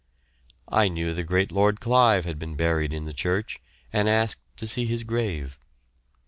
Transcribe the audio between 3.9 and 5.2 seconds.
and asked to see his